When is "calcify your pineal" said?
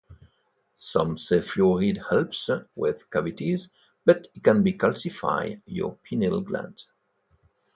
4.63-6.41